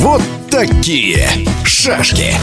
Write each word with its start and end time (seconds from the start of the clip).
Вот 0.00 0.22
такие 0.50 1.26
шашки. 1.64 2.34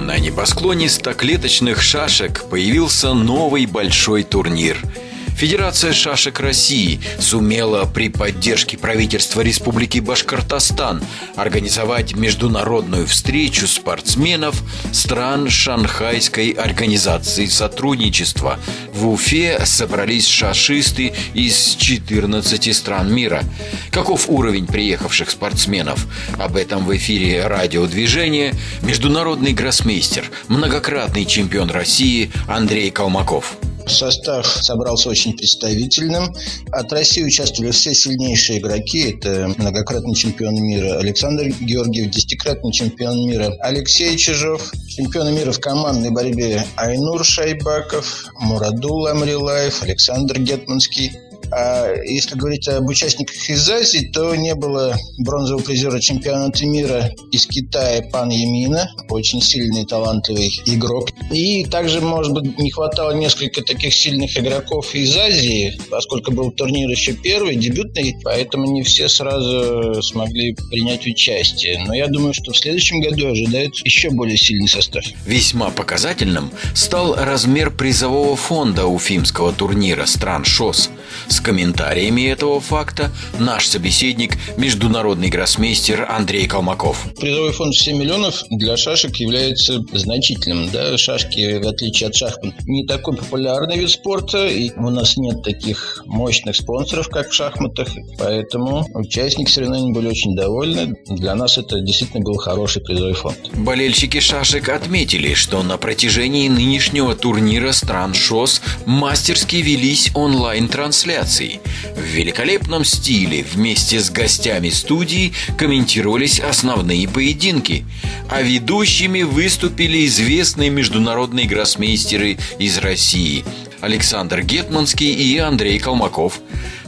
На 0.00 0.18
небосклоне 0.18 0.88
стоклеточных 0.88 1.82
шашек 1.82 2.44
появился 2.44 3.12
новый 3.12 3.66
большой 3.66 4.22
турнир– 4.22 4.78
Федерация 5.36 5.92
шашек 5.92 6.40
России 6.40 6.98
сумела 7.18 7.84
при 7.84 8.08
поддержке 8.08 8.78
правительства 8.78 9.42
Республики 9.42 9.98
Башкортостан 9.98 11.04
организовать 11.36 12.16
международную 12.16 13.06
встречу 13.06 13.66
спортсменов 13.66 14.62
стран 14.92 15.50
Шанхайской 15.50 16.52
организации 16.52 17.44
сотрудничества. 17.44 18.58
В 18.94 19.10
Уфе 19.10 19.60
собрались 19.66 20.26
шашисты 20.26 21.12
из 21.34 21.76
14 21.76 22.74
стран 22.74 23.12
мира. 23.12 23.44
Каков 23.90 24.30
уровень 24.30 24.66
приехавших 24.66 25.28
спортсменов? 25.28 26.06
Об 26.38 26.56
этом 26.56 26.86
в 26.86 26.96
эфире 26.96 27.46
радиодвижения 27.46 28.54
международный 28.80 29.52
гроссмейстер, 29.52 30.30
многократный 30.48 31.26
чемпион 31.26 31.68
России 31.68 32.30
Андрей 32.48 32.90
Калмаков. 32.90 33.58
Состав 33.86 34.46
собрался 34.46 35.08
очень 35.08 35.36
представительным. 35.36 36.34
От 36.72 36.92
России 36.92 37.22
участвовали 37.22 37.70
все 37.70 37.94
сильнейшие 37.94 38.58
игроки. 38.58 39.10
Это 39.12 39.52
многократный 39.58 40.14
чемпион 40.14 40.54
мира 40.56 40.98
Александр 40.98 41.48
Георгиев, 41.60 42.10
десятикратный 42.10 42.72
чемпион 42.72 43.26
мира 43.26 43.54
Алексей 43.60 44.16
Чижов, 44.16 44.72
чемпионы 44.88 45.32
мира 45.32 45.52
в 45.52 45.60
командной 45.60 46.10
борьбе 46.10 46.64
Айнур 46.76 47.24
Шайбаков, 47.24 48.26
Мурадул 48.40 49.06
Амрилаев, 49.06 49.82
Александр 49.82 50.40
Гетманский, 50.40 51.12
а 51.58 51.94
если 52.04 52.34
говорить 52.34 52.68
об 52.68 52.86
участниках 52.86 53.48
из 53.48 53.68
Азии, 53.70 54.10
то 54.12 54.34
не 54.36 54.54
было 54.54 54.94
бронзового 55.18 55.62
призера 55.62 55.98
чемпионата 56.00 56.66
мира 56.66 57.10
из 57.32 57.46
Китая 57.46 58.02
Пан 58.12 58.28
Емина, 58.28 58.90
очень 59.08 59.40
сильный 59.40 59.86
талантливый 59.86 60.50
игрок. 60.66 61.08
И 61.30 61.64
также, 61.64 62.02
может 62.02 62.34
быть, 62.34 62.58
не 62.58 62.70
хватало 62.70 63.12
несколько 63.12 63.62
таких 63.62 63.94
сильных 63.94 64.36
игроков 64.36 64.94
из 64.94 65.16
Азии, 65.16 65.80
поскольку 65.90 66.30
был 66.30 66.50
турнир 66.50 66.90
еще 66.90 67.14
первый, 67.14 67.56
дебютный, 67.56 68.14
поэтому 68.22 68.70
не 68.70 68.82
все 68.82 69.08
сразу 69.08 70.02
смогли 70.02 70.54
принять 70.70 71.06
участие. 71.06 71.82
Но 71.86 71.94
я 71.94 72.08
думаю, 72.08 72.34
что 72.34 72.52
в 72.52 72.58
следующем 72.58 73.00
году 73.00 73.30
ожидает 73.30 73.74
еще 73.76 74.10
более 74.10 74.36
сильный 74.36 74.68
состав. 74.68 75.04
Весьма 75.24 75.70
показательным 75.70 76.50
стал 76.74 77.14
размер 77.14 77.70
призового 77.70 78.36
фонда 78.36 78.84
уфимского 78.84 79.54
турнира 79.54 80.04
стран 80.04 80.44
ШОС– 80.44 80.90
с 81.28 81.40
комментариями 81.46 82.22
этого 82.22 82.60
факта 82.60 83.12
наш 83.38 83.68
собеседник, 83.68 84.36
международный 84.56 85.28
гроссмейстер 85.28 86.04
Андрей 86.10 86.48
Калмаков. 86.48 87.06
Призовой 87.20 87.52
фонд 87.52 87.72
в 87.72 87.80
7 87.80 87.96
миллионов 87.96 88.42
для 88.50 88.76
шашек 88.76 89.14
является 89.14 89.80
значительным. 89.92 90.68
Да? 90.72 90.98
Шашки, 90.98 91.62
в 91.62 91.68
отличие 91.68 92.08
от 92.08 92.16
шахмат, 92.16 92.54
не 92.66 92.84
такой 92.84 93.16
популярный 93.16 93.78
вид 93.78 93.90
спорта, 93.90 94.48
и 94.48 94.72
у 94.76 94.90
нас 94.90 95.16
нет 95.16 95.44
таких 95.44 96.02
мощных 96.06 96.56
спонсоров, 96.56 97.08
как 97.10 97.30
в 97.30 97.32
шахматах, 97.32 97.90
поэтому 98.18 98.84
участники 98.94 99.48
соревнований 99.48 99.92
были 99.92 100.08
очень 100.08 100.34
довольны. 100.34 100.96
Для 101.06 101.36
нас 101.36 101.58
это 101.58 101.80
действительно 101.80 102.24
был 102.24 102.38
хороший 102.38 102.82
призовой 102.82 103.14
фонд. 103.14 103.38
Болельщики 103.54 104.18
шашек 104.18 104.68
отметили, 104.68 105.34
что 105.34 105.62
на 105.62 105.76
протяжении 105.76 106.48
нынешнего 106.48 107.14
турнира 107.14 107.70
стран 107.70 108.14
ШОС 108.14 108.62
мастерски 108.84 109.56
велись 109.56 110.10
онлайн-трансляции 110.14 111.35
трансляций. 111.36 111.60
В 111.96 112.02
великолепном 112.02 112.84
стиле 112.84 113.44
вместе 113.44 114.00
с 114.00 114.10
гостями 114.10 114.70
студии 114.70 115.32
комментировались 115.58 116.40
основные 116.40 117.08
поединки, 117.08 117.84
а 118.28 118.42
ведущими 118.42 119.22
выступили 119.22 120.06
известные 120.06 120.70
международные 120.70 121.46
гроссмейстеры 121.46 122.38
из 122.58 122.78
России 122.78 123.44
Александр 123.80 124.42
Гетманский 124.42 125.12
и 125.12 125.38
Андрей 125.38 125.78
Колмаков. 125.78 126.40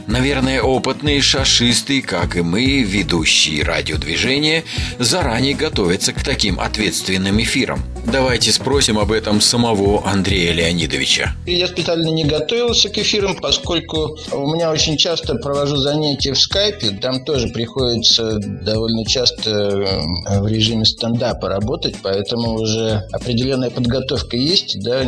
Наверное, 0.07 0.61
опытные 0.61 1.21
шашисты, 1.21 2.01
как 2.01 2.35
и 2.35 2.41
мы, 2.41 2.81
ведущие 2.81 3.63
радиодвижения, 3.63 4.63
заранее 4.97 5.53
готовятся 5.53 6.13
к 6.13 6.23
таким 6.23 6.59
ответственным 6.59 7.39
эфирам. 7.39 7.83
Давайте 8.05 8.51
спросим 8.51 8.97
об 8.97 9.11
этом 9.11 9.41
самого 9.41 10.05
Андрея 10.07 10.53
Леонидовича. 10.53 11.35
Я 11.45 11.67
специально 11.67 12.09
не 12.09 12.23
готовился 12.23 12.89
к 12.89 12.97
эфирам, 12.97 13.35
поскольку 13.35 14.17
у 14.31 14.53
меня 14.53 14.71
очень 14.71 14.97
часто 14.97 15.35
провожу 15.35 15.77
занятия 15.77 16.33
в 16.33 16.39
скайпе. 16.39 16.91
Там 16.91 17.23
тоже 17.23 17.49
приходится 17.49 18.39
довольно 18.39 19.05
часто 19.05 19.49
э, 19.49 20.39
в 20.39 20.47
режиме 20.47 20.85
стендапа 20.85 21.49
работать, 21.49 21.95
поэтому 22.01 22.53
уже 22.53 23.03
определенная 23.11 23.69
подготовка 23.69 24.37
есть, 24.37 24.79
да, 24.81 25.03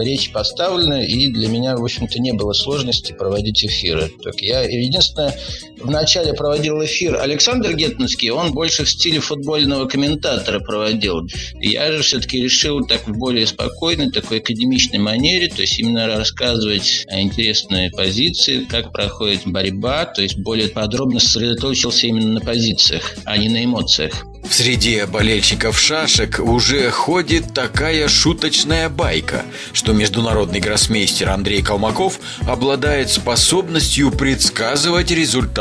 речь 0.00 0.32
поставлена, 0.32 1.04
и 1.04 1.28
для 1.28 1.48
меня, 1.48 1.76
в 1.76 1.84
общем-то, 1.84 2.18
не 2.18 2.32
было 2.32 2.52
сложности 2.52 3.12
проводить 3.12 3.64
эфиры. 3.64 4.10
Так 4.22 4.40
я 4.40 4.62
единственное, 4.62 5.36
вначале 5.80 6.32
проводил 6.32 6.82
эфир 6.84 7.16
Александр 7.20 7.74
Гетманский, 7.74 8.30
он 8.30 8.52
больше 8.52 8.84
в 8.84 8.90
стиле 8.90 9.20
футбольного 9.20 9.86
комментатора 9.86 10.60
проводил. 10.60 11.26
Я 11.54 11.92
же 11.92 12.02
все-таки 12.02 12.42
решил 12.42 12.86
так 12.86 13.06
в 13.06 13.16
более 13.16 13.46
спокойной, 13.46 14.10
такой 14.10 14.38
академичной 14.38 14.98
манере, 14.98 15.48
то 15.48 15.62
есть 15.62 15.78
именно 15.78 16.06
рассказывать 16.06 17.06
интересные 17.10 17.90
позиции, 17.90 18.64
как 18.64 18.92
проходит 18.92 19.42
борьба, 19.46 20.06
то 20.06 20.22
есть 20.22 20.38
более 20.38 20.68
подробно 20.68 21.20
сосредоточился 21.20 22.06
именно 22.06 22.34
на 22.34 22.40
позициях, 22.40 23.14
а 23.24 23.36
не 23.36 23.48
на 23.48 23.64
эмоциях. 23.64 24.24
В 24.48 24.54
среде 24.54 25.06
болельщиков 25.06 25.78
шашек 25.78 26.40
уже 26.40 26.90
ходит 26.90 27.54
такая 27.54 28.08
шуточная 28.08 28.88
байка, 28.88 29.44
что 29.72 29.92
международный 29.92 30.58
гроссмейстер 30.58 31.28
Андрей 31.28 31.62
Колмаков 31.62 32.18
обладает 32.48 33.10
способностью 33.10 34.10
предсказывать 34.10 35.12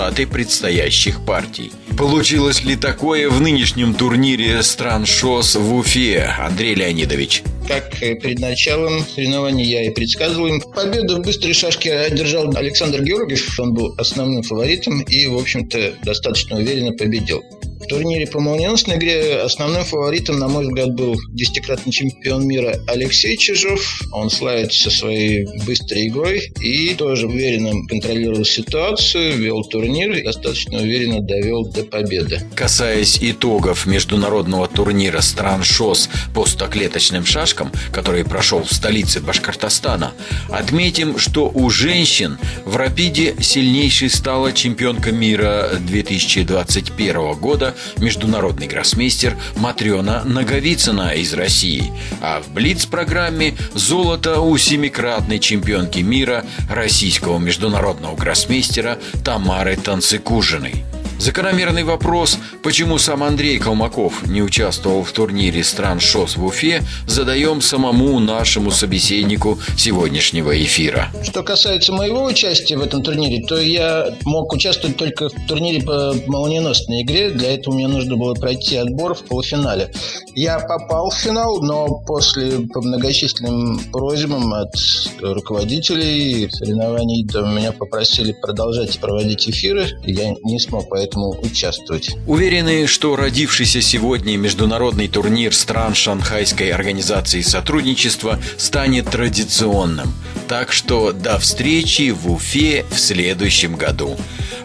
результаты 0.09 0.27
предстоящих 0.27 1.25
партий. 1.25 1.71
Получилось 1.97 2.63
ли 2.63 2.75
такое 2.75 3.29
в 3.29 3.41
нынешнем 3.41 3.93
турнире 3.93 4.63
стран 4.63 5.05
ШОС 5.05 5.55
в 5.55 5.75
Уфе, 5.75 6.33
Андрей 6.39 6.75
Леонидович? 6.75 7.43
Как 7.67 7.91
перед 7.99 8.39
началом 8.39 9.05
соревнований 9.05 9.65
я 9.65 9.85
и 9.85 9.93
предсказывал 9.93 10.47
им. 10.47 10.61
Победу 10.61 11.17
в 11.17 11.21
быстрой 11.21 11.53
шашке 11.53 11.93
одержал 11.93 12.51
Александр 12.55 13.03
Георгиев. 13.03 13.59
Он 13.59 13.73
был 13.73 13.93
основным 13.97 14.41
фаворитом 14.43 15.01
и, 15.01 15.27
в 15.27 15.37
общем-то, 15.37 15.93
достаточно 16.03 16.57
уверенно 16.57 16.93
победил. 16.93 17.43
В 17.79 17.87
турнире 17.87 18.27
по 18.27 18.41
молниеносной 18.41 18.97
игре 18.97 19.39
основным 19.39 19.85
фаворитом, 19.85 20.37
на 20.37 20.49
мой 20.49 20.65
взгляд, 20.65 20.93
был 20.95 21.15
десятикратный 21.29 21.93
чемпион 21.93 22.45
мира 22.45 22.75
Алексей 22.87 23.37
Чижов. 23.37 24.01
Он 24.11 24.29
славится 24.29 24.91
своей 24.91 25.47
быстрой 25.65 26.07
игрой 26.07 26.51
и 26.59 26.93
тоже 26.95 27.27
уверенно 27.27 27.71
контролировал 27.87 28.43
ситуацию, 28.43 29.37
вел 29.37 29.63
турнир 29.63 30.11
и 30.11 30.23
достаточно 30.23 30.79
уверенно 30.79 31.21
довел 31.21 31.65
до 31.65 31.85
победы. 31.85 32.41
Касаясь 32.53 33.19
итогов 33.21 33.85
международного 33.85 34.67
турнира 34.67 35.21
стран 35.21 35.63
ШОС 35.63 36.09
по 36.33 36.45
стоклеточным 36.45 37.25
шашкам, 37.25 37.71
который 37.93 38.25
прошел 38.25 38.61
в 38.61 38.73
столице 38.73 39.21
Башкортостана, 39.21 40.11
отметим, 40.49 41.17
что 41.17 41.49
у 41.49 41.69
женщин 41.69 42.39
в 42.65 42.75
рапиде 42.75 43.35
сильнейшей 43.39 44.09
стала 44.09 44.51
чемпионка 44.51 45.13
мира 45.13 45.69
2021 45.79 47.33
года 47.39 47.68
международный 47.97 48.67
гроссмейстер 48.67 49.37
Матрена 49.55 50.23
Наговицына 50.23 51.15
из 51.15 51.33
России. 51.33 51.91
А 52.21 52.41
в 52.41 52.49
Блиц-программе 52.53 53.55
золото 53.73 54.39
у 54.39 54.57
семикратной 54.57 55.39
чемпионки 55.39 55.99
мира 55.99 56.45
российского 56.69 57.37
международного 57.39 58.15
гроссмейстера 58.15 58.97
Тамары 59.23 59.75
Танцикужиной. 59.75 60.85
Закономерный 61.19 61.83
вопрос, 61.83 62.37
почему 62.63 62.97
сам 62.97 63.23
Андрей 63.23 63.59
Колмаков 63.59 64.25
не 64.25 64.41
участвовал 64.41 65.03
в 65.03 65.11
турнире 65.11 65.65
стран 65.65 65.99
ШОС 65.99 66.37
в 66.37 66.45
Уфе, 66.45 66.81
задаем 67.07 67.59
самому 67.59 68.19
нашему 68.19 68.71
собеседнику 68.71 69.59
сегодняшнего 69.77 70.57
эфира. 70.63 71.09
Что 71.21 71.43
касается 71.43 71.91
моего 71.91 72.23
участия 72.23 72.77
в 72.77 72.81
этом 72.81 73.03
турнире, 73.03 73.45
то 73.45 73.59
я 73.59 74.15
мог 74.23 74.53
участвовать 74.53 74.95
только 74.95 75.27
в 75.27 75.33
турнире 75.45 75.81
по 75.83 76.15
молниеносной 76.25 77.01
игре. 77.01 77.31
Для 77.31 77.53
этого 77.53 77.75
мне 77.75 77.89
нужно 77.89 78.15
было 78.15 78.33
пройти 78.33 78.77
отбор 78.77 79.13
в 79.13 79.23
полуфинале. 79.23 79.91
Я 80.35 80.59
попал 80.59 81.09
в 81.09 81.15
финал, 81.15 81.61
но 81.61 81.99
после 82.07 82.65
по 82.73 82.81
многочисленным 82.81 83.81
просьбам 83.91 84.53
от 84.53 84.73
руководителей 85.21 86.49
соревнований 86.49 87.25
меня 87.53 87.73
попросили 87.73 88.31
продолжать 88.31 88.97
проводить 88.99 89.49
эфиры. 89.49 89.85
Я 90.03 90.33
не 90.45 90.59
смог 90.59 90.87
поэтому 90.89 91.08
поэтому 91.09 91.39
участвовать. 91.41 92.15
Уверены, 92.27 92.87
что 92.87 93.15
родившийся 93.15 93.81
сегодня 93.81 94.37
международный 94.37 95.07
турнир 95.07 95.53
стран 95.53 95.95
Шанхайской 95.95 96.71
организации 96.71 97.41
сотрудничества 97.41 98.39
станет 98.57 99.09
традиционным. 99.09 100.13
Так 100.47 100.71
что 100.71 101.11
до 101.11 101.39
встречи 101.39 102.11
в 102.11 102.31
Уфе 102.31 102.85
в 102.89 102.99
следующем 102.99 103.75
году. 103.75 104.17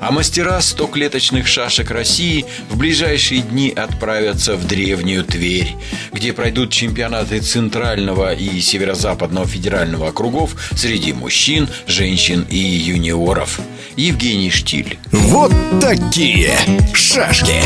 А 0.05 0.11
мастера 0.11 0.61
стоклеточных 0.61 1.47
шашек 1.47 1.91
России 1.91 2.45
в 2.69 2.77
ближайшие 2.77 3.41
дни 3.41 3.71
отправятся 3.71 4.55
в 4.55 4.67
древнюю 4.67 5.25
Тверь, 5.25 5.77
где 6.13 6.35
пройдут 6.35 6.71
чемпионаты 6.71 7.41
Центрального 7.41 8.35
и 8.35 8.61
Северо-Западного 8.61 9.47
федерального 9.47 10.09
округов 10.09 10.57
среди 10.77 11.15
мужчин, 11.15 11.71
женщин 11.87 12.45
и 12.51 12.59
юниоров. 12.59 13.61
Евгений 13.97 14.51
Штиль. 14.51 14.99
Вот 15.11 15.53
такие 15.81 16.53
шашки. 16.93 17.63